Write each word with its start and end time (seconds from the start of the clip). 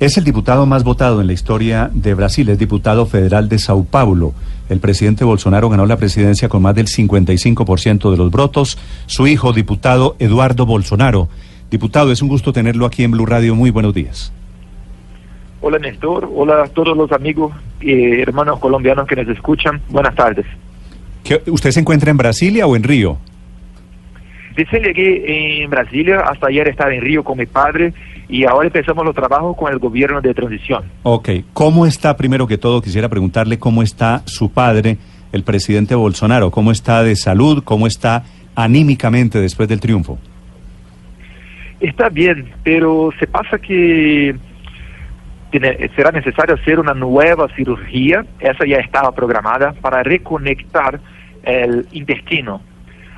Es 0.00 0.18
el 0.18 0.24
diputado 0.24 0.66
más 0.66 0.82
votado 0.84 1.20
en 1.20 1.26
la 1.28 1.32
historia 1.32 1.90
de 1.92 2.14
Brasil, 2.14 2.48
es 2.48 2.58
diputado 2.58 3.06
federal 3.06 3.48
de 3.48 3.58
Sao 3.58 3.84
Paulo. 3.84 4.34
El 4.68 4.80
presidente 4.80 5.24
Bolsonaro 5.24 5.68
ganó 5.68 5.86
la 5.86 5.96
presidencia 5.96 6.48
con 6.48 6.62
más 6.62 6.74
del 6.74 6.86
55% 6.86 8.10
de 8.10 8.16
los 8.16 8.30
votos. 8.30 8.76
Su 9.06 9.26
hijo, 9.26 9.52
diputado 9.52 10.16
Eduardo 10.18 10.66
Bolsonaro. 10.66 11.28
Diputado, 11.70 12.12
es 12.12 12.22
un 12.22 12.28
gusto 12.28 12.52
tenerlo 12.52 12.86
aquí 12.86 13.04
en 13.04 13.12
Blue 13.12 13.26
Radio. 13.26 13.54
Muy 13.54 13.70
buenos 13.70 13.94
días. 13.94 14.32
Hola 15.60 15.78
Néstor, 15.78 16.28
hola 16.34 16.64
a 16.64 16.68
todos 16.68 16.94
los 16.96 17.10
amigos 17.12 17.54
y 17.80 18.20
hermanos 18.20 18.58
colombianos 18.58 19.06
que 19.06 19.16
nos 19.16 19.28
escuchan. 19.28 19.80
Buenas 19.88 20.14
tardes. 20.14 20.44
¿Qué- 21.22 21.40
¿Usted 21.46 21.70
se 21.70 21.80
encuentra 21.80 22.10
en 22.10 22.18
Brasilia 22.18 22.66
o 22.66 22.76
en 22.76 22.82
Río? 22.82 23.16
Recién 24.56 24.82
llegué 24.82 25.62
en 25.64 25.70
Brasilia, 25.70 26.20
hasta 26.20 26.48
ayer 26.48 26.68
estaba 26.68 26.94
en 26.94 27.00
Río 27.00 27.24
con 27.24 27.38
mi 27.38 27.46
padre 27.46 27.94
y 28.28 28.44
ahora 28.44 28.66
empezamos 28.66 29.04
los 29.04 29.14
trabajos 29.14 29.56
con 29.56 29.72
el 29.72 29.78
gobierno 29.78 30.20
de 30.20 30.32
transición. 30.34 30.84
Ok. 31.02 31.28
¿Cómo 31.52 31.86
está, 31.86 32.16
primero 32.16 32.46
que 32.46 32.58
todo, 32.58 32.80
quisiera 32.82 33.08
preguntarle 33.08 33.58
cómo 33.58 33.82
está 33.82 34.22
su 34.26 34.50
padre, 34.50 34.96
el 35.32 35.42
presidente 35.42 35.94
Bolsonaro? 35.94 36.50
¿Cómo 36.50 36.70
está 36.72 37.02
de 37.02 37.16
salud? 37.16 37.62
¿Cómo 37.64 37.86
está 37.86 38.24
anímicamente 38.54 39.40
después 39.40 39.68
del 39.68 39.80
triunfo? 39.80 40.18
Está 41.80 42.08
bien, 42.08 42.50
pero 42.62 43.10
se 43.18 43.26
pasa 43.26 43.58
que 43.58 44.34
tiene- 45.50 45.90
será 45.94 46.10
necesario 46.10 46.54
hacer 46.54 46.80
una 46.80 46.94
nueva 46.94 47.46
cirugía, 47.54 48.24
esa 48.40 48.64
ya 48.66 48.78
estaba 48.78 49.12
programada, 49.12 49.72
para 49.72 50.02
reconectar 50.02 50.98
el 51.42 51.86
intestino. 51.92 52.60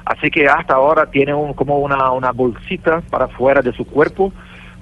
Así 0.04 0.30
que 0.30 0.46
hasta 0.48 0.74
ahora 0.74 1.06
tiene 1.10 1.34
un, 1.34 1.52
como 1.54 1.78
una, 1.78 2.10
una 2.12 2.32
bolsita 2.32 3.02
para 3.10 3.28
fuera 3.28 3.60
de 3.62 3.72
su 3.72 3.84
cuerpo 3.84 4.32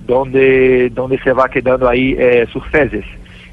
donde, 0.07 0.91
donde 0.91 1.19
se 1.21 1.33
va 1.33 1.49
quedando 1.49 1.89
ahí 1.89 2.15
eh, 2.19 2.47
sus 2.53 2.65
feces. 2.69 3.05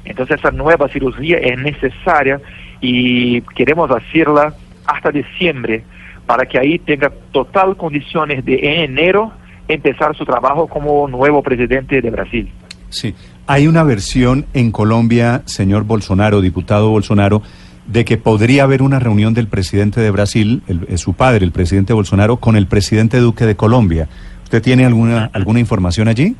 Entonces 0.04 0.38
esa 0.40 0.50
nueva 0.50 0.88
cirugía 0.88 1.38
es 1.38 1.58
necesaria 1.58 2.40
y 2.80 3.40
queremos 3.54 3.90
hacerla 3.90 4.54
hasta 4.86 5.10
diciembre 5.12 5.84
para 6.26 6.46
que 6.46 6.58
ahí 6.58 6.78
tenga 6.78 7.10
total 7.32 7.76
condiciones 7.76 8.44
de 8.44 8.54
en 8.62 8.90
enero 8.92 9.32
empezar 9.68 10.16
su 10.16 10.24
trabajo 10.24 10.66
como 10.66 11.06
nuevo 11.08 11.42
presidente 11.42 12.00
de 12.00 12.10
Brasil. 12.10 12.48
Sí. 12.90 13.14
Hay 13.46 13.66
una 13.66 13.82
versión 13.84 14.46
en 14.54 14.70
Colombia, 14.70 15.42
señor 15.46 15.84
Bolsonaro, 15.84 16.40
diputado 16.40 16.90
Bolsonaro, 16.90 17.42
de 17.86 18.04
que 18.04 18.16
podría 18.16 18.62
haber 18.64 18.82
una 18.82 18.98
reunión 19.00 19.34
del 19.34 19.48
presidente 19.48 20.00
de 20.00 20.10
Brasil, 20.10 20.62
el- 20.68 20.86
eh, 20.88 20.98
su 20.98 21.14
padre, 21.14 21.44
el 21.44 21.50
presidente 21.52 21.92
Bolsonaro, 21.92 22.36
con 22.36 22.54
el 22.56 22.66
presidente 22.66 23.18
Duque 23.18 23.44
de 23.46 23.56
Colombia. 23.56 24.08
¿Usted 24.52 24.64
tiene 24.64 24.84
alguna, 24.84 25.30
alguna 25.32 25.60
información 25.60 26.08
allí? 26.08 26.36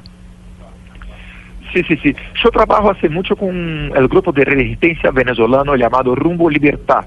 Sí, 1.72 1.82
sí, 1.88 1.96
sí. 2.02 2.14
Yo 2.44 2.50
trabajo 2.50 2.90
hace 2.90 3.08
mucho 3.08 3.34
con 3.34 3.90
el 3.96 4.06
grupo 4.06 4.32
de 4.32 4.44
resistencia 4.44 5.10
venezolano 5.10 5.74
llamado 5.76 6.14
Rumbo 6.14 6.50
Libertad. 6.50 7.06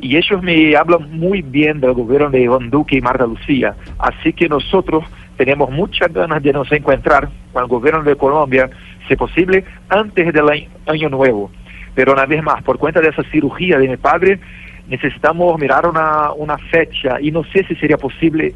Y 0.00 0.16
ellos 0.16 0.42
me 0.42 0.74
hablan 0.74 1.10
muy 1.18 1.42
bien 1.42 1.80
del 1.80 1.92
gobierno 1.92 2.30
de 2.30 2.40
Iván 2.40 2.70
Duque 2.70 2.96
y 2.96 3.02
Marta 3.02 3.26
Lucía. 3.26 3.74
Así 3.98 4.32
que 4.32 4.48
nosotros 4.48 5.04
tenemos 5.36 5.68
muchas 5.70 6.10
ganas 6.14 6.42
de 6.42 6.54
nos 6.54 6.72
encontrar 6.72 7.28
con 7.52 7.62
el 7.64 7.68
gobierno 7.68 8.02
de 8.02 8.16
Colombia, 8.16 8.70
si 9.06 9.16
posible, 9.16 9.66
antes 9.90 10.32
del 10.32 10.48
año- 10.48 10.68
año 10.86 11.10
nuevo. 11.10 11.50
Pero 11.94 12.14
una 12.14 12.24
vez 12.24 12.42
más, 12.42 12.62
por 12.62 12.78
cuenta 12.78 13.02
de 13.02 13.08
esa 13.10 13.22
cirugía 13.24 13.76
de 13.78 13.86
mi 13.86 13.98
padre, 13.98 14.40
necesitamos 14.88 15.60
mirar 15.60 15.86
una, 15.86 16.32
una 16.32 16.56
fecha 16.56 17.20
y 17.20 17.30
no 17.32 17.44
sé 17.52 17.66
si 17.68 17.74
sería 17.74 17.98
posible 17.98 18.54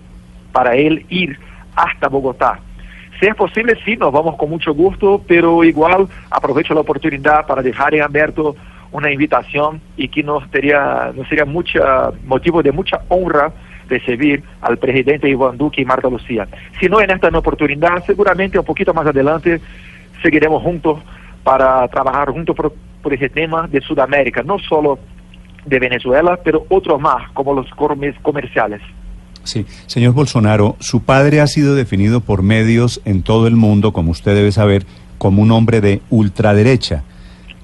para 0.53 0.75
él 0.75 1.05
ir 1.11 1.39
hasta 1.75 2.09
Bogotá. 2.09 2.59
Si 3.21 3.27
es 3.27 3.35
posible, 3.35 3.77
sí, 3.85 3.97
nos 3.97 4.13
vamos 4.13 4.37
con 4.37 4.51
mucho 4.51 4.75
gusto, 4.75 5.23
pero 5.27 5.63
igual 5.63 6.09
aprovecho 6.31 6.75
la 6.75 6.81
oportunidad 6.81 7.47
para 7.47 7.63
dejar 7.63 7.95
en 7.95 8.03
abierto 8.03 8.57
una 8.91 9.11
invitación 9.11 9.81
y 9.97 10.09
que 10.09 10.23
nos 10.23 10.43
sería, 10.51 11.13
nos 11.15 11.29
sería 11.29 11.45
mucha, 11.45 12.11
motivo 12.25 12.63
de 12.63 12.73
mucha 12.73 13.01
honra 13.09 13.53
recibir 13.89 14.43
al 14.61 14.77
presidente 14.79 15.29
Iván 15.29 15.57
Duque 15.57 15.83
y 15.83 15.85
Marta 15.85 16.09
Lucía. 16.09 16.49
Si 16.81 16.89
no 16.89 17.01
en 17.01 17.11
esta 17.11 17.29
oportunidad, 17.29 18.05
seguramente 18.05 18.59
un 18.59 18.65
poquito 18.65 18.93
más 18.93 19.07
adelante 19.07 19.61
seguiremos 20.23 20.63
juntos 20.63 20.99
para 21.43 21.87
trabajar 21.89 22.31
juntos 22.31 22.55
por, 22.57 22.75
por 23.03 23.13
ese 23.15 23.29
tema 23.29 23.67
de 23.67 23.81
Sudamérica, 23.81 24.43
no 24.43 24.59
solo 24.59 24.99
de 25.65 25.79
Venezuela, 25.79 26.39
pero 26.43 26.65
otros 26.69 27.01
más, 27.01 27.31
como 27.33 27.55
los 27.55 27.69
comer- 27.71 28.17
comerciales. 28.23 28.81
Sí, 29.45 29.67
señor 29.87 30.13
Bolsonaro, 30.15 30.77
su 30.79 31.03
padre 31.03 31.41
ha 31.41 31.47
sido 31.47 31.75
definido 31.75 32.21
por 32.21 32.43
medios 32.43 33.01
en 33.05 33.23
todo 33.23 33.47
el 33.47 33.57
mundo, 33.57 33.93
como 33.93 34.13
usted 34.13 34.35
debe 34.35 34.53
saber, 34.53 34.87
como 35.19 35.43
un 35.43 35.51
hombre 35.51 35.81
de 35.81 36.01
ultraderecha. 36.11 37.03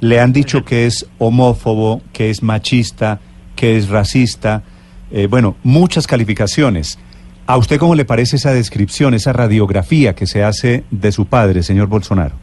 Le 0.01 0.21
han 0.21 0.33
dicho 0.33 0.65
que 0.65 0.87
es 0.87 1.07
homófobo, 1.19 2.03
que 2.13 2.31
es 2.31 2.43
machista, 2.43 3.21
que 3.57 3.77
es 3.77 3.89
racista, 3.89 4.63
eh, 5.11 5.27
bueno, 5.27 5.57
muchas 5.63 6.07
calificaciones. 6.07 6.99
¿A 7.47 7.57
usted 7.57 7.79
cómo 7.79 7.95
le 7.95 8.05
parece 8.05 8.37
esa 8.37 8.53
descripción, 8.53 9.15
esa 9.15 9.33
radiografía 9.33 10.15
que 10.15 10.27
se 10.27 10.45
hace 10.45 10.85
de 10.91 11.13
su 11.13 11.27
padre, 11.27 11.63
señor 11.63 11.89
Bolsonaro? 11.89 12.35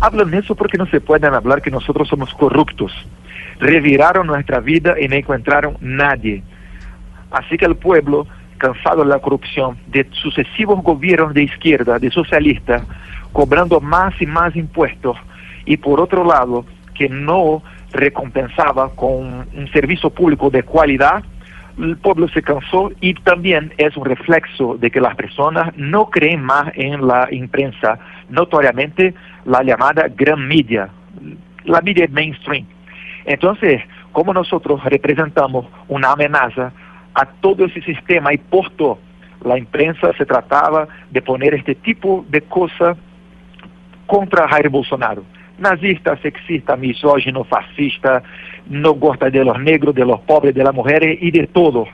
Hablan 0.00 0.32
eso 0.34 0.54
porque 0.54 0.78
no 0.78 0.86
se 0.86 1.00
pueden 1.00 1.34
hablar 1.34 1.60
que 1.60 1.70
nosotros 1.70 2.08
somos 2.08 2.32
corruptos. 2.34 2.92
Reviraron 3.58 4.26
nuestra 4.26 4.60
vida 4.60 4.94
y 5.00 5.08
no 5.08 5.16
encontraron 5.16 5.76
nadie. 5.80 6.42
Así 7.30 7.56
que 7.56 7.66
el 7.66 7.76
pueblo, 7.76 8.26
cansado 8.58 9.02
de 9.02 9.08
la 9.08 9.18
corrupción, 9.18 9.78
de 9.86 10.06
sucesivos 10.12 10.82
gobiernos 10.82 11.34
de 11.34 11.44
izquierda, 11.44 11.98
de 11.98 12.10
socialistas, 12.10 12.82
cobrando 13.32 13.80
más 13.80 14.20
y 14.20 14.26
más 14.26 14.56
impuestos, 14.56 15.16
y 15.64 15.76
por 15.76 16.00
otro 16.00 16.24
lado, 16.24 16.64
que 16.94 17.08
no 17.08 17.62
recompensaba 17.92 18.90
con 18.94 19.46
un 19.54 19.70
servicio 19.72 20.10
público 20.10 20.50
de 20.50 20.62
calidad, 20.62 21.22
el 21.78 21.96
pueblo 21.96 22.28
se 22.28 22.42
cansó 22.42 22.90
y 23.00 23.14
también 23.14 23.72
es 23.76 23.96
un 23.96 24.04
reflexo 24.04 24.76
de 24.78 24.90
que 24.90 25.00
las 25.00 25.14
personas 25.14 25.76
no 25.76 26.10
creen 26.10 26.42
más 26.42 26.72
en 26.74 27.06
la 27.06 27.28
imprensa, 27.30 27.98
notoriamente 28.28 29.14
la 29.44 29.62
llamada 29.62 30.08
gran 30.08 30.46
media, 30.46 30.88
la 31.64 31.80
media 31.80 32.08
mainstream. 32.10 32.66
Entonces, 33.24 33.82
como 34.12 34.34
nosotros 34.34 34.82
representamos 34.84 35.66
una 35.86 36.12
amenaza 36.12 36.72
a 37.18 37.26
todo 37.40 37.64
ese 37.64 37.82
sistema 37.82 38.32
y 38.32 38.38
puesto 38.38 38.98
la 39.44 39.58
imprensa 39.58 40.12
se 40.16 40.24
trataba 40.24 40.86
de 41.10 41.20
poner 41.20 41.54
este 41.54 41.74
tipo 41.74 42.24
de 42.28 42.42
cosas 42.42 42.96
contra 44.06 44.48
Jair 44.48 44.68
Bolsonaro. 44.68 45.24
Nazista, 45.58 46.16
sexista, 46.18 46.76
misógino, 46.76 47.42
fascista, 47.42 48.22
no 48.68 48.92
gusta 48.92 49.30
de 49.30 49.44
los 49.44 49.58
negros, 49.60 49.96
de 49.96 50.04
los 50.04 50.20
pobres, 50.20 50.54
de 50.54 50.62
las 50.62 50.72
mujeres 50.72 51.18
y 51.20 51.32
de 51.32 51.48
todo. 51.48 51.86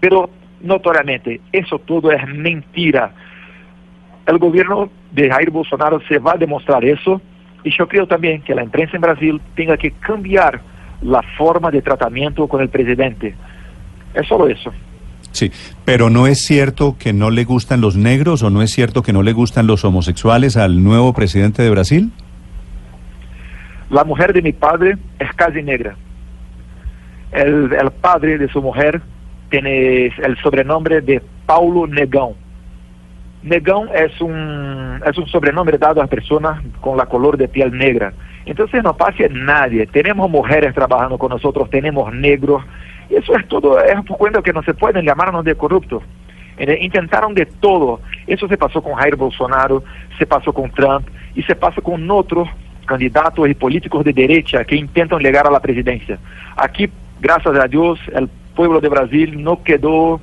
Pero 0.00 0.30
notoriamente, 0.62 1.40
eso 1.52 1.78
todo 1.80 2.10
es 2.10 2.26
mentira. 2.26 3.12
El 4.26 4.38
gobierno 4.38 4.90
de 5.10 5.30
Jair 5.30 5.50
Bolsonaro 5.50 6.00
se 6.08 6.18
va 6.18 6.32
a 6.32 6.38
demostrar 6.38 6.82
eso 6.82 7.20
y 7.62 7.76
yo 7.76 7.86
creo 7.86 8.06
también 8.06 8.40
que 8.40 8.54
la 8.54 8.64
imprensa 8.64 8.96
en 8.96 9.02
Brasil 9.02 9.40
tenga 9.54 9.76
que 9.76 9.90
cambiar 9.90 10.60
la 11.02 11.20
forma 11.36 11.70
de 11.70 11.82
tratamiento 11.82 12.48
con 12.48 12.62
el 12.62 12.70
presidente. 12.70 13.34
Es 14.14 14.26
solo 14.26 14.48
eso. 14.48 14.72
Sí, 15.32 15.50
pero 15.84 16.10
¿no 16.10 16.26
es 16.26 16.44
cierto 16.44 16.96
que 16.98 17.12
no 17.12 17.30
le 17.30 17.44
gustan 17.44 17.80
los 17.80 17.96
negros 17.96 18.42
o 18.42 18.50
no 18.50 18.60
es 18.60 18.70
cierto 18.70 19.02
que 19.02 19.12
no 19.12 19.22
le 19.22 19.32
gustan 19.32 19.66
los 19.66 19.84
homosexuales 19.84 20.56
al 20.56 20.84
nuevo 20.84 21.14
presidente 21.14 21.62
de 21.62 21.70
Brasil? 21.70 22.12
La 23.90 24.04
mujer 24.04 24.32
de 24.32 24.42
mi 24.42 24.52
padre 24.52 24.98
es 25.18 25.32
casi 25.34 25.62
negra. 25.62 25.96
El, 27.32 27.72
el 27.72 27.90
padre 28.00 28.36
de 28.36 28.48
su 28.48 28.60
mujer 28.60 29.00
tiene 29.48 30.06
el 30.06 30.36
sobrenombre 30.42 31.00
de 31.00 31.22
Paulo 31.46 31.86
Negão. 31.86 32.34
Negão 33.42 33.88
es 33.94 34.20
un, 34.20 35.00
es 35.04 35.18
un 35.18 35.26
sobrenombre 35.26 35.76
dado 35.76 36.00
a 36.00 36.06
personas 36.06 36.62
con 36.80 36.96
la 36.96 37.06
color 37.06 37.36
de 37.36 37.48
piel 37.48 37.76
negra. 37.76 38.12
Entonces 38.46 38.82
no 38.82 38.96
pasa 38.96 39.24
nadie. 39.30 39.86
Tenemos 39.86 40.30
mujeres 40.30 40.74
trabajando 40.74 41.18
con 41.18 41.30
nosotros, 41.30 41.68
tenemos 41.70 42.12
negros. 42.14 42.62
Eso 43.14 43.36
es 43.36 43.46
todo, 43.48 43.78
es 43.80 44.00
por 44.06 44.16
cuenta 44.18 44.42
que 44.42 44.52
no 44.52 44.62
se 44.62 44.74
pueden 44.74 45.04
llamarnos 45.04 45.44
de 45.44 45.54
corruptos. 45.54 46.02
Eh, 46.58 46.78
Intentaron 46.82 47.34
de 47.34 47.46
todo. 47.46 48.00
Eso 48.26 48.46
se 48.48 48.56
pasó 48.56 48.82
con 48.82 48.94
Jair 48.94 49.16
Bolsonaro, 49.16 49.82
se 50.18 50.26
pasó 50.26 50.52
con 50.52 50.70
Trump 50.70 51.06
y 51.34 51.42
se 51.42 51.54
pasa 51.54 51.80
con 51.80 52.10
otros 52.10 52.48
candidatos 52.86 53.48
y 53.48 53.54
políticos 53.54 54.04
de 54.04 54.12
derecha 54.12 54.64
que 54.64 54.76
intentan 54.76 55.20
llegar 55.20 55.46
a 55.46 55.50
la 55.50 55.60
presidencia. 55.60 56.18
Aquí, 56.56 56.88
gracias 57.20 57.54
a 57.56 57.66
Dios, 57.66 57.98
el 58.14 58.28
pueblo 58.54 58.80
de 58.80 58.88
Brasil 58.88 59.42
no 59.42 59.62
quedó, 59.62 60.20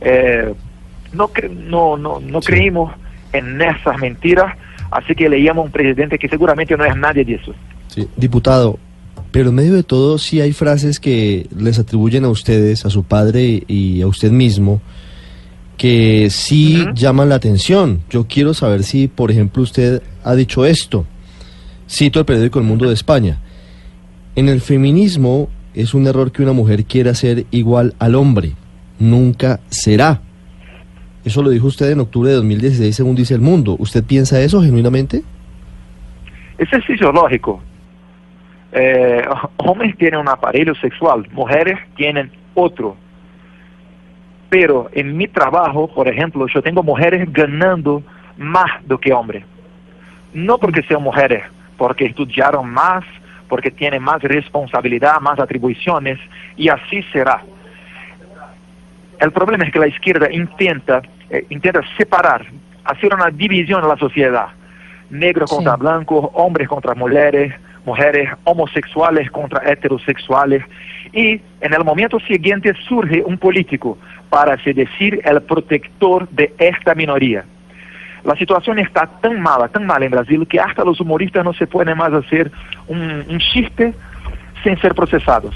eh, 0.00 0.52
no, 1.12 1.28
cre- 1.28 1.50
no, 1.50 1.96
no, 1.96 2.20
no 2.20 2.40
creímos 2.40 2.92
en 3.32 3.60
esas 3.60 3.98
mentiras, 3.98 4.54
así 4.90 5.14
que 5.14 5.28
leíamos 5.28 5.64
un 5.66 5.72
presidente 5.72 6.18
que 6.18 6.28
seguramente 6.28 6.76
no 6.76 6.84
es 6.84 6.94
nadie 6.96 7.24
de 7.24 7.34
eso. 7.34 7.54
Sí, 7.88 8.08
diputado, 8.16 8.78
pero 9.32 9.48
en 9.48 9.54
medio 9.54 9.72
de 9.72 9.82
todo 9.82 10.18
sí 10.18 10.42
hay 10.42 10.52
frases 10.52 11.00
que 11.00 11.48
les 11.58 11.78
atribuyen 11.78 12.24
a 12.24 12.28
ustedes, 12.28 12.84
a 12.84 12.90
su 12.90 13.02
padre 13.02 13.64
y 13.66 14.02
a 14.02 14.06
usted 14.06 14.30
mismo, 14.30 14.82
que 15.78 16.28
sí 16.30 16.84
llaman 16.94 17.30
la 17.30 17.36
atención. 17.36 18.02
Yo 18.10 18.26
quiero 18.28 18.52
saber 18.52 18.82
si, 18.84 19.08
por 19.08 19.30
ejemplo, 19.30 19.62
usted 19.62 20.02
ha 20.22 20.34
dicho 20.34 20.66
esto. 20.66 21.06
Cito 21.88 22.20
el 22.20 22.26
periódico 22.26 22.58
El 22.58 22.66
Mundo 22.66 22.86
de 22.86 22.94
España. 22.94 23.38
En 24.36 24.50
el 24.50 24.60
feminismo 24.60 25.48
es 25.72 25.94
un 25.94 26.06
error 26.06 26.30
que 26.30 26.42
una 26.42 26.52
mujer 26.52 26.84
quiera 26.84 27.14
ser 27.14 27.46
igual 27.50 27.94
al 27.98 28.14
hombre. 28.14 28.52
Nunca 28.98 29.60
será. 29.70 30.20
Eso 31.24 31.42
lo 31.42 31.48
dijo 31.48 31.68
usted 31.68 31.90
en 31.90 32.00
octubre 32.00 32.28
de 32.28 32.36
2016, 32.36 32.94
según 32.94 33.14
dice 33.14 33.34
El 33.34 33.40
Mundo. 33.40 33.76
¿Usted 33.78 34.04
piensa 34.04 34.42
eso 34.42 34.60
genuinamente? 34.60 35.22
Eso 36.58 36.76
es 36.76 36.84
fisiológico. 36.84 37.62
Eh, 38.72 39.22
hombres 39.58 39.96
tienen 39.98 40.20
un 40.20 40.28
aparelho 40.28 40.74
sexual, 40.76 41.26
mujeres 41.32 41.78
tienen 41.94 42.30
otro. 42.54 42.96
Pero 44.48 44.88
en 44.92 45.16
mi 45.16 45.28
trabajo, 45.28 45.88
por 45.88 46.08
ejemplo, 46.08 46.46
yo 46.46 46.62
tengo 46.62 46.82
mujeres 46.82 47.30
ganando 47.32 48.02
más 48.36 48.70
do 48.86 48.98
que 48.98 49.12
hombres. 49.12 49.44
No 50.32 50.58
porque 50.58 50.82
sean 50.82 51.02
mujeres, 51.02 51.42
porque 51.76 52.06
estudiaron 52.06 52.70
más, 52.70 53.04
porque 53.48 53.70
tienen 53.70 54.02
más 54.02 54.22
responsabilidad, 54.22 55.20
más 55.20 55.38
atribuciones, 55.38 56.18
y 56.56 56.68
así 56.68 57.02
será. 57.12 57.42
El 59.20 59.30
problema 59.32 59.64
es 59.64 59.72
que 59.72 59.78
la 59.78 59.86
izquierda 59.88 60.32
intenta, 60.32 61.02
eh, 61.30 61.44
intenta 61.50 61.80
separar, 61.96 62.46
hacer 62.84 63.14
una 63.14 63.30
división 63.30 63.82
en 63.82 63.88
la 63.88 63.96
sociedad. 63.96 64.48
Negros 65.10 65.50
Sí. 65.50 65.56
contra 65.56 65.76
blancos, 65.76 66.30
hombres 66.32 66.66
contra 66.68 66.94
mujeres, 66.94 67.54
mujeres 67.84 68.30
homosexuales 68.44 69.30
contra 69.30 69.70
heterosexuales. 69.70 70.64
Y 71.12 71.40
en 71.60 71.74
el 71.74 71.84
momento 71.84 72.18
siguiente 72.20 72.72
surge 72.88 73.22
un 73.24 73.38
político 73.38 73.98
para 74.30 74.62
se 74.62 74.72
decir 74.72 75.20
el 75.24 75.42
protector 75.42 76.28
de 76.30 76.54
esta 76.58 76.94
minoría. 76.94 77.44
La 78.24 78.36
situación 78.36 78.78
está 78.78 79.06
tan 79.20 79.40
mala, 79.40 79.68
tan 79.68 79.84
mala 79.84 80.04
en 80.04 80.12
Brasil, 80.12 80.46
que 80.48 80.60
hasta 80.60 80.84
los 80.84 81.00
humoristas 81.00 81.44
no 81.44 81.52
se 81.52 81.66
pueden 81.66 81.96
más 81.96 82.12
hacer 82.12 82.52
un, 82.86 83.24
un 83.28 83.38
chiste 83.38 83.92
sin 84.62 84.78
ser 84.80 84.94
procesados. 84.94 85.54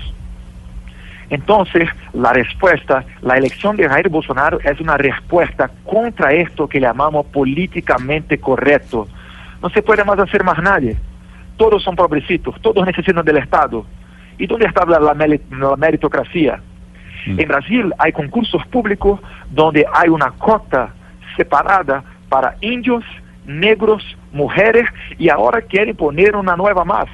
Entonces, 1.31 1.89
la 2.13 2.33
respuesta, 2.33 3.05
la 3.23 3.37
elección 3.37 3.77
de 3.77 3.89
Jair 3.89 4.09
Bolsonaro 4.09 4.61
es 4.61 4.81
una 4.81 4.97
respuesta 4.97 5.71
contra 5.85 6.33
esto 6.33 6.69
que 6.69 6.81
llamamos 6.81 7.27
políticamente 7.27 8.39
correcto. 8.39 9.09
No 9.63 9.69
se 9.71 9.83
puede 9.83 10.05
más 10.05 10.19
hacer 10.19 10.45
más 10.45 10.59
nadie. 10.59 10.97
Todos 11.57 11.83
son 11.83 11.97
pobrecitos, 11.97 12.55
todos 12.61 12.85
necesitan 12.87 13.25
del 13.25 13.39
Estado. 13.39 13.85
¿Y 14.39 14.47
dónde 14.47 14.67
está 14.67 14.85
la, 14.85 15.01
la 15.01 15.15
meli- 15.15 15.41
la 15.51 15.77
meritocracia? 15.77 16.61
En 17.27 17.49
Brasil 17.49 17.93
hay 17.99 18.13
concursos 18.13 18.65
públicos 18.69 19.19
donde 19.51 19.85
hay 19.93 20.09
una 20.09 20.31
cota 20.31 20.95
separada 21.37 22.05
para 22.29 22.57
indios, 22.61 23.05
negros, 23.47 24.05
mujeres 24.33 24.85
y 25.19 25.29
ahora 25.29 25.61
quieren 25.63 25.97
poner 25.97 26.37
una 26.37 26.55
nueva 26.57 26.85
más 26.85 27.07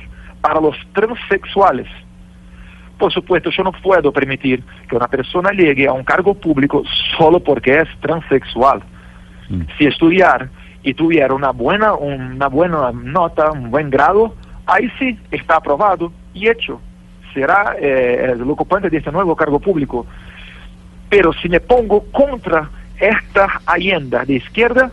para 0.43 0.61
los 0.61 0.77
transexuales. 0.93 1.87
Por 2.99 3.11
supuesto, 3.12 3.50
yo 3.50 3.62
no 3.65 3.73
puedo 3.73 4.12
permitir 4.12 4.62
que 4.89 4.97
una 4.97 5.09
persona 5.09 5.50
llegue 5.50 5.87
a 5.89 5.93
un 5.93 6.05
cargo 6.05 6.35
público 6.35 6.83
solo 7.17 7.41
porque 7.41 7.79
es 7.79 7.89
transexual. 8.00 8.83
Mm. 9.49 9.62
Si 9.79 9.87
estudiar 9.87 10.50
y 10.82 10.94
tuviera 10.94 11.34
una 11.34 11.50
buena, 11.50 11.94
una 11.94 12.49
buena 12.49 12.90
nota, 12.93 13.52
un 13.52 13.70
buen 13.70 13.90
grado, 13.90 14.34
ahí 14.67 14.90
sí 14.99 15.19
está 15.31 15.56
aprobado 15.56 16.12
y 16.34 16.49
hecho. 16.49 16.81
Será 17.32 17.76
eh, 17.79 18.32
el 18.32 18.43
ocupante 18.43 18.90
de 18.90 18.99
este 18.99 19.12
nuevo 19.12 19.34
cargo 19.34 19.58
público. 19.58 20.06
Pero 21.08 21.32
si 21.32 21.49
me 21.49 21.61
pongo 21.61 22.05
contra 22.12 22.69
esta 22.99 23.61
agenda 23.67 24.25
de 24.25 24.34
izquierda, 24.34 24.90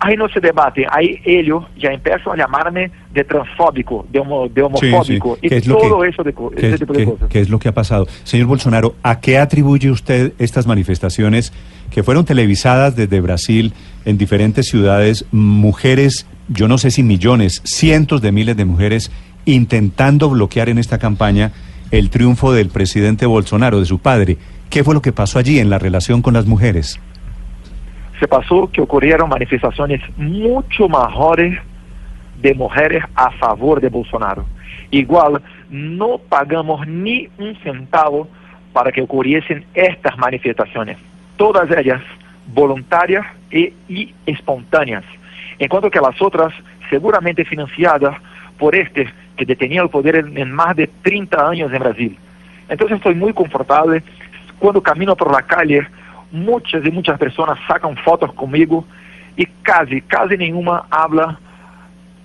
ahí 0.00 0.16
no 0.16 0.28
se 0.28 0.40
debate, 0.40 0.86
ahí 0.90 1.20
ellos 1.24 1.64
ya 1.78 1.90
empiezan 1.90 2.34
a 2.34 2.36
llamarme 2.36 2.90
de 3.12 3.24
transfóbico, 3.24 4.06
de, 4.12 4.20
homo- 4.20 4.48
de 4.48 4.62
homofóbico 4.62 5.36
Sí, 5.42 5.48
sí, 5.48 5.54
y 5.54 5.58
es 5.58 5.64
todo 5.66 6.00
que- 6.02 6.08
eso 6.08 6.22
de, 6.22 6.32
co- 6.32 6.50
¿Qué 6.50 6.58
ese 6.66 6.74
es, 6.74 6.80
tipo 6.80 6.92
de 6.92 7.04
cosas. 7.04 7.28
qué 7.28 7.40
es 7.40 7.48
lo 7.48 7.58
que 7.58 7.68
ha 7.68 7.72
pasado? 7.74 8.06
Señor 8.24 8.46
Bolsonaro, 8.46 8.94
¿a 9.02 9.20
qué 9.20 9.38
atribuye 9.38 9.90
usted 9.90 10.32
estas 10.38 10.66
manifestaciones 10.66 11.52
que 11.90 12.02
fueron 12.02 12.24
televisadas 12.24 12.94
desde 12.96 13.20
Brasil 13.20 13.72
en 14.04 14.18
diferentes 14.18 14.68
ciudades? 14.68 15.24
Mujeres, 15.32 16.26
yo 16.48 16.68
no 16.68 16.78
sé 16.78 16.90
si 16.90 17.02
millones, 17.02 17.60
cientos 17.64 18.22
de 18.22 18.30
miles 18.32 18.56
de 18.56 18.64
mujeres 18.64 19.10
intentando 19.46 20.28
bloquear 20.30 20.68
en 20.68 20.78
esta 20.78 20.98
campaña 20.98 21.52
el 21.90 22.10
triunfo 22.10 22.52
del 22.52 22.68
presidente 22.68 23.24
Bolsonaro, 23.26 23.80
de 23.80 23.86
su 23.86 23.98
padre. 23.98 24.36
¿Qué 24.70 24.84
fue 24.84 24.92
lo 24.94 25.00
que 25.02 25.12
pasó 25.12 25.38
allí 25.38 25.58
en 25.58 25.70
la 25.70 25.78
relación 25.78 26.20
con 26.20 26.34
las 26.34 26.44
mujeres? 26.46 27.00
Se 28.18 28.28
pasó 28.28 28.70
que 28.72 28.80
ocurrieron 28.80 29.28
manifestaciones 29.28 30.00
mucho 30.16 30.88
mejores 30.88 31.58
de 32.40 32.54
mujeres 32.54 33.04
a 33.14 33.30
favor 33.32 33.80
de 33.80 33.88
Bolsonaro. 33.88 34.44
Igual, 34.90 35.42
no 35.70 36.18
pagamos 36.18 36.86
ni 36.86 37.28
un 37.38 37.56
centavo 37.62 38.28
para 38.72 38.92
que 38.92 39.02
ocurriesen 39.02 39.64
estas 39.74 40.16
manifestaciones. 40.18 40.96
Todas 41.36 41.70
ellas 41.76 42.00
voluntarias 42.46 43.26
e, 43.50 43.72
y 43.88 44.14
espontáneas. 44.26 45.04
En 45.58 45.68
cuanto 45.68 45.90
que 45.90 46.00
las 46.00 46.20
otras, 46.22 46.52
seguramente 46.90 47.44
financiadas 47.44 48.16
por 48.58 48.74
este 48.74 49.12
que 49.36 49.44
detenía 49.44 49.82
el 49.82 49.90
poder 49.90 50.16
en, 50.16 50.36
en 50.36 50.50
más 50.50 50.74
de 50.74 50.88
30 51.02 51.48
años 51.48 51.72
en 51.72 51.78
Brasil. 51.78 52.18
Entonces 52.68 52.96
estoy 52.96 53.14
muy 53.14 53.32
confortable. 53.32 54.02
Cuando 54.58 54.82
camino 54.82 55.14
por 55.14 55.30
la 55.32 55.42
calle, 55.42 55.86
muchas 56.30 56.84
y 56.84 56.90
muchas 56.90 57.18
personas 57.18 57.58
sacan 57.66 57.96
fotos 57.96 58.32
conmigo 58.34 58.84
y 59.36 59.46
casi, 59.62 60.00
casi 60.02 60.36
ninguna 60.36 60.84
habla 60.90 61.38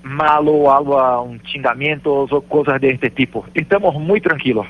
malo, 0.03 0.71
habla 0.71 1.19
un 1.21 1.41
chingamientos 1.41 2.31
o 2.31 2.41
cosas 2.41 2.81
de 2.81 2.91
este 2.91 3.09
tipo. 3.09 3.45
Estamos 3.53 3.95
muy 3.95 4.19
tranquilos. 4.19 4.67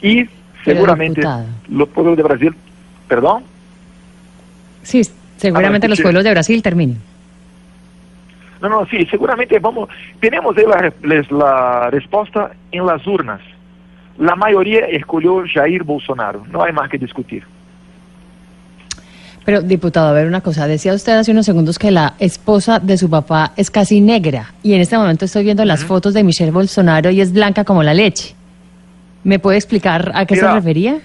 Y 0.00 0.26
seguramente 0.64 1.22
los 1.68 1.88
pueblos 1.88 2.16
de 2.16 2.22
Brasil, 2.22 2.54
perdón, 3.08 3.44
Sí, 4.82 5.02
seguramente 5.36 5.88
los 5.88 6.00
pueblos 6.00 6.24
de 6.24 6.30
Brasil 6.32 6.60
terminen. 6.62 6.98
no, 8.60 8.68
no, 8.68 8.86
sí, 8.86 9.06
seguramente 9.10 9.58
vamos, 9.60 9.88
tenemos 10.18 10.56
la, 10.56 10.92
la 11.30 11.90
respuesta 11.90 12.50
en 12.72 12.86
las 12.86 13.06
urnas. 13.06 13.40
La 14.18 14.34
mayoría 14.36 14.80
escogió 14.86 15.44
Jair 15.52 15.84
Bolsonaro, 15.84 16.44
no 16.50 16.62
hay 16.62 16.72
más 16.72 16.88
que 16.88 16.98
discutir. 16.98 17.44
Pero, 19.44 19.60
diputado, 19.60 20.08
a 20.08 20.12
ver 20.12 20.26
una 20.28 20.40
cosa. 20.40 20.66
Decía 20.68 20.94
usted 20.94 21.12
hace 21.18 21.32
unos 21.32 21.44
segundos 21.46 21.78
que 21.78 21.90
la 21.90 22.14
esposa 22.20 22.78
de 22.78 22.96
su 22.96 23.10
papá 23.10 23.52
es 23.56 23.70
casi 23.70 24.00
negra. 24.00 24.54
Y 24.62 24.74
en 24.74 24.80
este 24.80 24.96
momento 24.96 25.24
estoy 25.24 25.42
viendo 25.44 25.64
las 25.64 25.84
fotos 25.84 26.14
de 26.14 26.22
Michelle 26.22 26.52
Bolsonaro 26.52 27.10
y 27.10 27.20
es 27.20 27.32
blanca 27.32 27.64
como 27.64 27.82
la 27.82 27.92
leche. 27.94 28.34
¿Me 29.24 29.38
puede 29.38 29.56
explicar 29.58 30.12
a 30.14 30.26
qué 30.26 30.36
se 30.36 30.48
refería? 30.52 30.98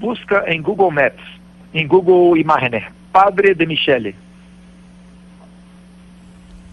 Busca 0.00 0.42
en 0.46 0.62
Google 0.62 0.90
Maps, 0.92 1.22
en 1.74 1.86
Google 1.88 2.40
Imágenes, 2.40 2.84
padre 3.12 3.54
de 3.54 3.66
Michelle. 3.66 4.14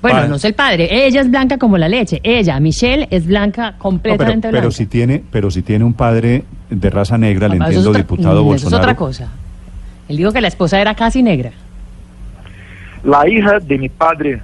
Bueno, 0.01 0.17
Padre. 0.17 0.29
no 0.29 0.35
es 0.35 0.45
el 0.45 0.53
padre. 0.53 1.05
Ella 1.07 1.21
es 1.21 1.29
blanca 1.31 1.57
como 1.57 1.77
la 1.79 1.89
leche. 1.89 2.19
Ella, 2.21 2.59
Michelle, 2.59 3.07
es 3.09 3.25
blanca 3.25 3.63
No, 3.63 3.71
pero, 3.71 3.79
completamente 3.79 4.49
pero 4.49 4.61
blanca. 4.61 4.75
si 4.75 4.85
tiene, 4.85 5.23
pero 5.31 5.49
si 5.49 5.63
tiene 5.63 5.83
un 5.83 5.93
padre 5.93 6.43
de 6.69 6.89
raza 6.91 7.17
negra, 7.17 7.47
le 7.47 7.55
entiendo, 7.55 7.89
otra- 7.89 8.01
diputado 8.01 8.43
mm, 8.43 8.45
Bolsonaro. 8.45 8.67
Eso 8.67 8.75
es 8.77 8.81
otra 8.83 8.95
cosa. 8.95 9.29
Él 10.09 10.17
dijo 10.17 10.31
que 10.31 10.41
la 10.41 10.47
esposa 10.47 10.79
era 10.79 10.93
casi 10.95 11.23
negra. 11.23 11.51
La 13.03 13.27
hija 13.27 13.59
de 13.59 13.77
mi 13.77 13.89
padre, 13.89 14.41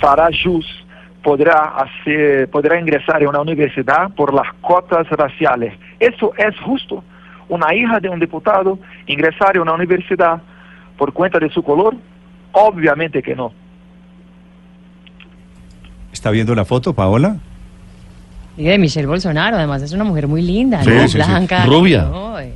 Farah 0.00 0.30
Jus, 0.42 0.66
podrá, 1.22 1.74
hacer, 1.76 2.48
podrá 2.50 2.78
ingresar 2.78 3.22
en 3.22 3.28
una 3.28 3.40
universidad 3.40 4.10
por 4.10 4.32
las 4.34 4.46
cotas 4.60 5.08
raciales. 5.10 5.74
¿Eso 5.98 6.32
es 6.36 6.54
justo? 6.60 7.02
Una 7.48 7.74
hija 7.74 8.00
de 8.00 8.08
un 8.08 8.18
diputado 8.20 8.78
ingresar 9.06 9.56
en 9.56 9.62
una 9.62 9.72
universidad 9.74 10.40
por 10.96 11.12
cuenta 11.12 11.38
de 11.38 11.50
su 11.50 11.62
color? 11.62 11.94
Obviamente 12.52 13.22
que 13.22 13.34
no. 13.34 13.52
¿Está 16.12 16.30
viendo 16.30 16.54
la 16.54 16.64
foto, 16.64 16.94
Paola? 16.94 17.36
Y 18.56 18.64
de 18.64 18.78
Michelle 18.78 19.06
Bolsonaro, 19.06 19.56
además 19.56 19.82
es 19.82 19.92
una 19.92 20.04
mujer 20.04 20.28
muy 20.28 20.40
linda, 20.40 20.82
Sí, 20.82 20.90
¿no? 20.90 21.00
sí, 21.02 21.08
sí. 21.08 21.16
Blanca. 21.18 21.66
Rubia. 21.66 22.02
¿no? 22.04 22.38
Eh, 22.38 22.54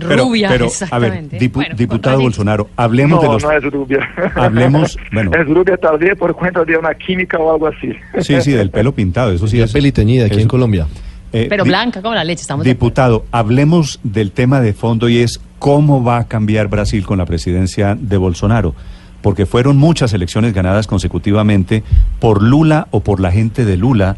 Rubia, 0.00 0.48
pero, 0.48 0.64
a 0.90 0.98
ver, 0.98 1.12
exactamente. 1.12 1.38
dipu- 1.38 1.52
Bueno, 1.54 1.74
diputado 1.76 2.20
Bolsonaro, 2.20 2.68
hablemos 2.76 3.20
de 3.20 3.26
No, 3.26 3.32
los... 3.34 3.42
no 3.42 3.52
es 3.52 3.62
rubia. 3.64 4.08
Hablemos, 4.34 4.96
bueno. 5.12 5.30
Es 5.34 5.46
rubia 5.46 5.76
tal 5.76 5.98
vez 5.98 6.16
por 6.18 6.34
cuenta 6.34 6.64
de 6.64 6.76
una 6.76 6.94
química 6.94 7.38
o 7.38 7.52
algo 7.52 7.66
así. 7.68 7.92
Sí, 8.20 8.40
sí, 8.40 8.52
del 8.52 8.70
pelo 8.70 8.92
pintado, 8.92 9.32
eso 9.32 9.46
sí 9.46 9.60
es... 9.60 9.72
peliteñida 9.72 10.26
aquí 10.26 10.40
en 10.40 10.48
Colombia. 10.48 10.86
eh, 11.32 11.46
Pero 11.48 11.64
blanca 11.64 12.00
como 12.02 12.14
la 12.14 12.24
leche, 12.24 12.42
estamos. 12.42 12.64
Diputado, 12.64 13.24
hablemos 13.30 14.00
del 14.02 14.32
tema 14.32 14.60
de 14.60 14.72
fondo 14.72 15.08
y 15.08 15.18
es 15.18 15.40
cómo 15.58 16.04
va 16.04 16.18
a 16.18 16.28
cambiar 16.28 16.68
Brasil 16.68 17.04
con 17.06 17.18
la 17.18 17.26
presidencia 17.26 17.96
de 17.98 18.16
Bolsonaro. 18.16 18.74
Porque 19.22 19.46
fueron 19.46 19.76
muchas 19.76 20.12
elecciones 20.12 20.52
ganadas 20.54 20.86
consecutivamente 20.86 21.82
por 22.20 22.42
Lula 22.42 22.86
o 22.90 23.00
por 23.00 23.18
la 23.18 23.32
gente 23.32 23.64
de 23.64 23.76
Lula 23.76 24.16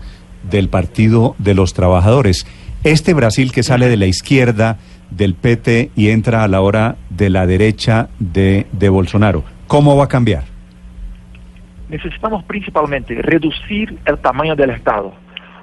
del 0.50 0.68
Partido 0.68 1.35
de 1.38 1.54
los 1.54 1.73
Trabajadores. 1.73 2.47
Este 2.85 3.14
Brasil 3.14 3.50
que 3.52 3.62
sale 3.62 3.88
de 3.88 3.97
la 3.97 4.06
izquierda 4.06 4.76
del 5.11 5.35
PT 5.35 5.91
y 5.97 6.11
entra 6.11 6.45
a 6.45 6.49
la 6.49 6.61
hora 6.61 6.97
de 7.11 7.31
la 7.31 7.47
derecha 7.47 8.09
de, 8.19 8.67
de 8.73 8.88
Bolsonaro, 8.88 9.45
¿cómo 9.67 9.97
va 9.97 10.05
a 10.05 10.09
cambiar? 10.09 10.45
necesitamos 11.88 12.45
principalmente 12.45 13.15
reducir 13.23 13.99
el 14.05 14.19
tamaño 14.19 14.55
del 14.55 14.71
Estado. 14.71 15.12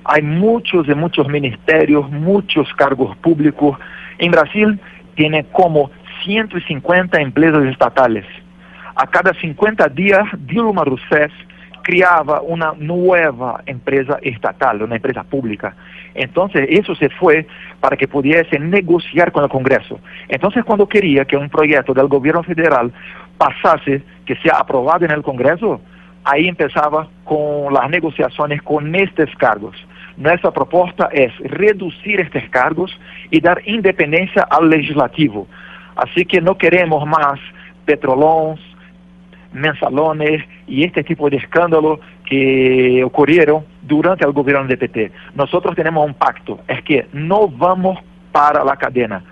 Hay 0.04 0.22
muchos 0.22 0.88
y 0.88 0.96
muchos 0.96 1.28
ministerios, 1.28 2.10
muchos 2.12 2.68
cargos 2.76 3.16
públicos. 3.18 3.78
En 4.18 4.32
Brasil 4.32 4.80
tiene 5.16 5.46
como 5.46 5.92
150 6.24 7.20
empresas 7.22 7.64
estatales. 7.66 8.26
A 8.96 9.08
cada 9.08 9.34
50 9.34 9.88
días, 9.90 10.24
Dilma 10.40 10.84
Rousseff 10.84 11.32
criaba 11.86 12.42
una 12.42 12.74
nueva 12.76 13.62
empresa 13.68 14.18
estatal, 14.24 14.82
una 14.82 14.96
empresa 14.96 15.24
pública. 15.24 15.76
Entonces, 16.16 16.66
eso 16.72 16.96
se 16.96 17.10
fue 17.10 17.46
para 17.80 17.96
que 17.96 18.08
pudiese 18.08 18.58
negociar 18.58 19.32
con 19.32 19.44
el 19.44 19.50
Congreso. 19.52 20.00
Entonces, 20.28 20.66
cuando 20.66 20.90
quería 20.90 21.26
que 21.26 21.38
un 21.38 21.48
proyecto 21.48 21.94
del 21.94 22.08
gobierno 22.08 22.42
federal 22.42 22.92
pasase, 23.38 24.02
que 24.26 24.36
sea 24.38 24.58
aprobado 24.62 25.06
en 25.06 25.12
el 25.12 25.22
Congreso, 25.22 25.80
ahí 26.24 26.48
empezaba 26.48 27.08
con 27.24 27.72
las 27.72 27.88
negociaciones 27.92 28.64
con 28.64 28.96
estos 28.96 29.30
cargos. 29.38 29.76
Nuestra 30.18 30.50
propuesta 30.50 31.10
es 31.12 31.32
reducir 31.38 32.20
estos 32.20 32.50
cargos 32.50 33.00
y 33.30 33.42
dar 33.42 33.62
independencia 33.64 34.42
al 34.50 34.72
legislativo. 34.72 35.48
Así 35.96 36.26
que 36.26 36.42
no 36.42 36.58
queremos 36.58 37.06
más 37.06 37.40
petrolons, 37.86 38.60
mensalones 39.56 40.44
y 40.68 40.84
este 40.84 41.04
tipo 41.04 41.30
de 41.30 41.38
escándalos 41.38 42.00
que 42.30 43.04
ocurrieron 43.04 43.64
durante 43.82 44.26
el 44.26 44.32
gobierno 44.34 44.68
de 44.68 44.78
PT. 44.78 45.12
Nosotros 45.36 45.76
tenemos 45.76 46.06
un 46.06 46.14
pacto, 46.14 46.60
es 46.68 46.82
que 46.84 47.08
no 47.14 47.48
vamos 47.48 47.98
para 48.32 48.64
la 48.64 48.76
cadena. 48.76 49.24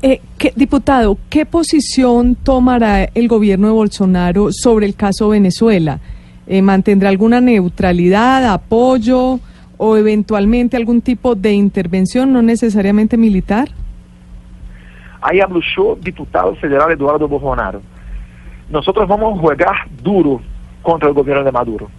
Eh, 0.00 0.20
¿qué- 0.38 0.52
diputado, 0.54 1.18
¿qué 1.28 1.44
posición 1.44 2.36
tomará 2.36 3.04
el 3.14 3.26
gobierno 3.26 3.66
de 3.66 3.72
Bolsonaro 3.72 4.48
sobre 4.52 4.86
el 4.86 4.94
caso 4.94 5.28
Venezuela? 5.30 5.98
Eh, 6.46 6.62
¿Mantendrá 6.62 7.08
alguna 7.08 7.40
neutralidad, 7.40 8.44
apoyo 8.52 9.40
o 9.76 9.96
eventualmente 9.96 10.76
algún 10.76 11.00
tipo 11.02 11.34
de 11.34 11.52
intervención, 11.52 12.32
no 12.32 12.42
necesariamente 12.42 13.16
militar? 13.16 13.68
Ahí 15.20 15.40
habló 15.40 15.60
yo, 15.76 15.98
diputado 16.00 16.54
federal 16.56 16.92
Eduardo 16.92 17.26
Bolsonaro. 17.26 17.82
Nosotros 18.70 19.08
vamos 19.08 19.34
a 19.34 19.40
jugar 19.40 19.58
duro 20.02 20.40
contra 20.82 21.08
el 21.08 21.14
gobierno 21.14 21.44
de 21.44 21.52
Maduro. 21.52 21.90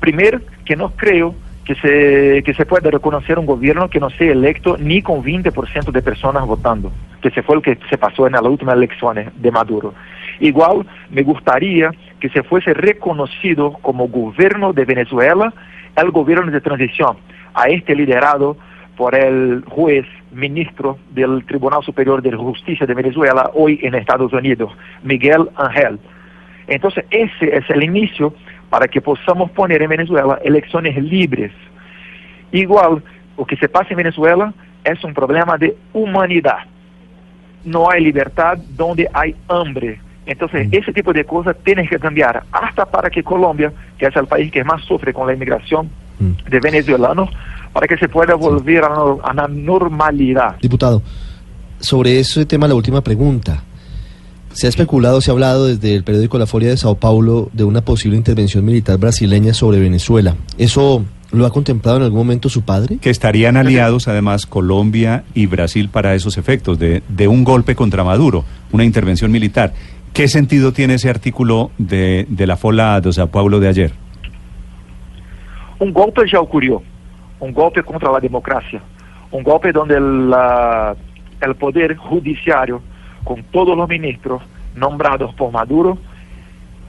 Primero, 0.00 0.40
que 0.64 0.76
no 0.76 0.90
creo 0.90 1.34
que 1.64 1.74
se, 1.76 2.42
que 2.42 2.54
se 2.54 2.66
pueda 2.66 2.90
reconocer 2.90 3.38
un 3.38 3.46
gobierno 3.46 3.88
que 3.88 4.00
no 4.00 4.10
sea 4.10 4.32
electo 4.32 4.76
ni 4.78 5.02
con 5.02 5.22
20% 5.22 5.92
de 5.92 6.02
personas 6.02 6.46
votando, 6.46 6.90
que 7.22 7.30
se 7.30 7.42
fue 7.42 7.56
lo 7.56 7.62
que 7.62 7.78
se 7.88 7.98
pasó 7.98 8.26
en 8.26 8.32
las 8.32 8.42
últimas 8.42 8.74
elecciones 8.74 9.30
de 9.40 9.50
Maduro. 9.50 9.94
Igual 10.40 10.86
me 11.10 11.22
gustaría 11.22 11.92
que 12.18 12.28
se 12.30 12.42
fuese 12.42 12.74
reconocido 12.74 13.74
como 13.82 14.08
gobierno 14.08 14.72
de 14.72 14.84
Venezuela 14.84 15.52
el 15.96 16.10
gobierno 16.10 16.50
de 16.50 16.60
transición, 16.60 17.16
a 17.54 17.64
este 17.64 17.94
liderado 17.94 18.56
por 19.00 19.14
el 19.14 19.64
juez 19.66 20.04
ministro 20.30 20.98
del 21.12 21.42
Tribunal 21.46 21.82
Superior 21.82 22.20
de 22.20 22.36
Justicia 22.36 22.86
de 22.86 22.92
Venezuela, 22.92 23.50
hoy 23.54 23.80
en 23.82 23.94
Estados 23.94 24.30
Unidos, 24.30 24.76
Miguel 25.02 25.48
Ángel. 25.56 25.98
Entonces, 26.66 27.06
ese 27.08 27.56
es 27.56 27.64
el 27.70 27.82
inicio 27.82 28.34
para 28.68 28.86
que 28.88 29.00
podamos 29.00 29.52
poner 29.52 29.80
en 29.80 29.88
Venezuela 29.88 30.38
elecciones 30.44 31.02
libres. 31.02 31.50
Igual, 32.52 33.02
lo 33.38 33.46
que 33.46 33.56
se 33.56 33.70
pasa 33.70 33.86
en 33.88 33.96
Venezuela 33.96 34.52
es 34.84 35.02
un 35.02 35.14
problema 35.14 35.56
de 35.56 35.74
humanidad. 35.94 36.58
No 37.64 37.90
hay 37.90 38.04
libertad 38.04 38.58
donde 38.76 39.08
hay 39.14 39.34
hambre. 39.48 39.98
Entonces, 40.26 40.68
ese 40.72 40.92
tipo 40.92 41.14
de 41.14 41.24
cosas 41.24 41.56
tienen 41.64 41.88
que 41.88 41.98
cambiar, 41.98 42.42
hasta 42.52 42.84
para 42.84 43.08
que 43.08 43.22
Colombia, 43.22 43.72
que 43.96 44.04
es 44.04 44.16
el 44.16 44.26
país 44.26 44.52
que 44.52 44.62
más 44.62 44.82
sufre 44.84 45.14
con 45.14 45.26
la 45.26 45.32
inmigración 45.32 45.88
de 46.18 46.60
venezolanos, 46.60 47.30
para 47.72 47.86
que 47.86 47.96
se 47.96 48.08
pueda 48.08 48.34
volver 48.34 48.84
a, 48.84 48.88
la- 48.90 49.16
a 49.22 49.34
la 49.34 49.48
normalidad. 49.48 50.56
Diputado, 50.60 51.02
sobre 51.78 52.18
ese 52.20 52.44
tema 52.46 52.66
la 52.68 52.74
última 52.74 53.00
pregunta. 53.02 53.62
Se 54.52 54.66
ha 54.66 54.70
especulado, 54.70 55.20
se 55.20 55.30
ha 55.30 55.32
hablado 55.34 55.66
desde 55.66 55.94
el 55.94 56.02
periódico 56.02 56.36
La 56.36 56.46
Folia 56.46 56.70
de 56.70 56.76
Sao 56.76 56.96
Paulo 56.96 57.48
de 57.52 57.62
una 57.62 57.82
posible 57.82 58.16
intervención 58.16 58.64
militar 58.64 58.98
brasileña 58.98 59.54
sobre 59.54 59.78
Venezuela. 59.78 60.34
¿Eso 60.58 61.04
lo 61.30 61.46
ha 61.46 61.50
contemplado 61.52 61.98
en 61.98 62.02
algún 62.02 62.18
momento 62.18 62.48
su 62.48 62.62
padre? 62.62 62.98
Que 63.00 63.10
estarían 63.10 63.56
aliados 63.56 64.08
además 64.08 64.46
Colombia 64.46 65.22
y 65.34 65.46
Brasil 65.46 65.88
para 65.88 66.16
esos 66.16 66.36
efectos 66.36 66.80
de, 66.80 67.04
de 67.08 67.28
un 67.28 67.44
golpe 67.44 67.76
contra 67.76 68.02
Maduro, 68.02 68.44
una 68.72 68.84
intervención 68.84 69.30
militar. 69.30 69.72
¿Qué 70.12 70.26
sentido 70.26 70.72
tiene 70.72 70.94
ese 70.94 71.08
artículo 71.08 71.70
de, 71.78 72.26
de 72.28 72.46
la 72.48 72.56
Fola 72.56 73.00
de 73.00 73.12
Sao 73.12 73.28
Paulo 73.28 73.60
de 73.60 73.68
ayer? 73.68 73.92
Un 75.78 75.92
golpe 75.92 76.22
ya 76.30 76.40
ocurrió, 76.40 76.82
un 77.40 77.52
golpe 77.52 77.82
contra 77.82 78.12
la 78.12 78.20
democracia, 78.20 78.80
un 79.30 79.42
golpe 79.42 79.72
donde 79.72 79.96
el, 79.96 81.54
poder 81.56 81.96
judiciario, 81.96 82.82
con 83.24 83.42
todos 83.44 83.76
los 83.76 83.88
ministros 83.88 84.42
nombrados 84.74 85.34
por 85.34 85.50
Maduro, 85.50 85.98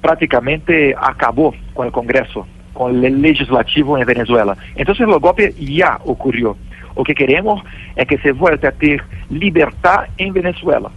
prácticamente 0.02 0.96
acabó 0.98 1.54
con 1.74 1.88
el 1.88 1.92
Congreso, 1.92 2.46
con 2.74 3.04
el 3.04 3.22
legislativo 3.22 3.98
en 3.98 4.06
Venezuela. 4.06 4.56
Entonces 4.76 5.08
el 5.08 5.20
golpe 5.20 5.54
ya 5.60 6.00
ocurrió. 6.06 6.56
Lo 6.96 7.04
que 7.04 7.16
queremos 7.16 7.64
es 7.96 8.08
que 8.08 8.18
se 8.18 8.34
vuelva 8.34 8.68
a 8.68 8.72
tener 8.72 9.04
libertad 9.30 10.06
en 10.18 10.34
Venezuela. 10.34 10.90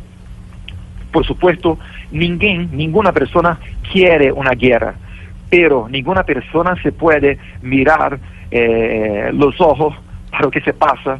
Por 1.12 1.25
supuesto, 1.25 1.78
ninguém, 2.11 2.68
ninguna 2.73 3.12
persona 3.12 3.58
quiere 3.92 4.32
una 4.32 4.50
guerra, 4.50 4.94
pero 5.49 5.88
ninguna 5.88 6.25
persona 6.25 6.75
se 6.82 6.90
puede 6.90 7.38
mirar 7.62 8.18
eh, 8.56 9.30
los 9.34 9.61
ojos 9.61 9.94
para 10.30 10.44
lo 10.44 10.50
que 10.50 10.61
se 10.61 10.73
pasa, 10.73 11.18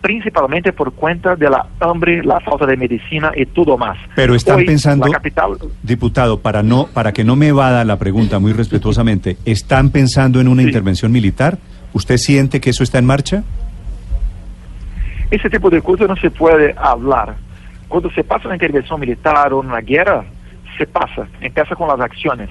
principalmente 0.00 0.72
por 0.72 0.92
cuenta 0.92 1.34
de 1.34 1.50
la 1.50 1.66
hambre, 1.80 2.22
la 2.22 2.38
falta 2.38 2.66
de 2.66 2.76
medicina 2.76 3.32
y 3.36 3.46
todo 3.46 3.76
más. 3.76 3.98
Pero 4.14 4.36
están 4.36 4.58
Hoy, 4.58 4.64
pensando, 4.66 5.06
La 5.06 5.14
capital, 5.14 5.58
diputado, 5.82 6.38
para 6.40 6.62
no, 6.62 6.86
para 6.86 7.12
que 7.12 7.24
no 7.24 7.34
me 7.34 7.50
vada 7.50 7.84
la 7.84 7.98
pregunta 7.98 8.38
muy 8.38 8.52
respetuosamente, 8.52 9.36
¿están 9.44 9.90
pensando 9.90 10.40
en 10.40 10.46
una 10.46 10.62
Sí. 10.62 10.68
intervención 10.68 11.10
militar? 11.10 11.58
¿Usted 11.92 12.16
siente 12.16 12.60
que 12.60 12.70
eso 12.70 12.84
está 12.84 12.98
en 12.98 13.06
marcha? 13.06 13.42
ese 15.30 15.50
tipo 15.50 15.68
de 15.68 15.82
cosas 15.82 16.08
no 16.08 16.16
se 16.16 16.30
puede 16.30 16.74
hablar. 16.78 17.34
Cuando 17.86 18.10
se 18.12 18.24
pasa 18.24 18.46
una 18.48 18.54
intervención 18.54 18.98
militar 18.98 19.52
o 19.52 19.58
una 19.60 19.80
guerra, 19.80 20.24
se 20.78 20.86
pasa, 20.86 21.26
empieza 21.40 21.74
con 21.74 21.86
las 21.88 22.00
acciones. 22.00 22.48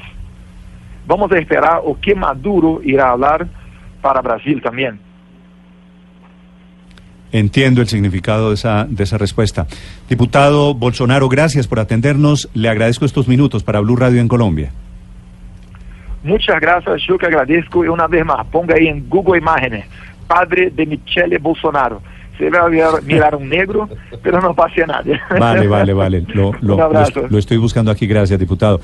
Vamos 1.08 1.32
a 1.32 1.40
esperar 1.40 1.82
o 1.84 1.98
que 2.00 2.14
Maduro 2.14 2.80
irá 2.84 3.08
a 3.08 3.12
hablar 3.14 3.48
para 4.08 4.22
Brasil 4.22 4.62
también. 4.62 5.00
Entiendo 7.34 7.82
el 7.82 7.90
significado 7.90 8.50
de 8.50 8.56
esa, 8.56 8.86
de 8.90 9.04
esa 9.04 9.18
respuesta. 9.18 9.68
Diputado 10.08 10.74
Bolsonaro, 10.74 11.28
gracias 11.28 11.68
por 11.68 11.80
atendernos. 11.82 12.48
Le 12.54 12.70
agradezco 12.70 13.04
estos 13.04 13.28
minutos 13.28 13.64
para 13.64 13.82
Blue 13.82 13.98
Radio 13.98 14.22
en 14.22 14.30
Colombia. 14.30 14.72
Muchas 16.24 16.60
gracias, 16.62 17.02
yo 17.06 17.18
que 17.18 17.26
agradezco 17.26 17.84
y 17.84 17.90
una 17.90 18.08
vez 18.08 18.26
más, 18.26 18.46
ponga 18.48 18.76
ahí 18.76 18.88
en 18.88 19.10
Google 19.10 19.40
Imágenes, 19.40 19.86
padre 20.26 20.70
de 20.74 20.86
Michele 20.86 21.38
Bolsonaro. 21.38 22.02
Se 22.38 22.50
va 22.50 22.66
a 22.66 22.70
mirar, 22.70 23.04
mirar 23.04 23.36
un 23.36 23.50
negro, 23.50 23.90
pero 24.24 24.40
no 24.40 24.54
pasa 24.54 24.86
nada. 24.88 25.04
Vale, 25.38 25.68
vale, 25.68 25.92
vale. 25.94 26.22
Lo, 26.34 26.54
lo- 26.62 26.76
Un 26.78 26.94
lo- 26.94 27.28
lo 27.30 27.38
estoy 27.38 27.58
buscando 27.58 27.92
aquí. 27.92 28.08
Gracias, 28.08 28.40
diputado. 28.40 28.80